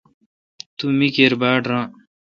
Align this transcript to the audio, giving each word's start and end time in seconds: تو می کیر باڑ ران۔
تو 0.77 0.85
می 0.97 1.07
کیر 1.15 1.33
باڑ 1.41 1.59
ران۔ 1.69 1.87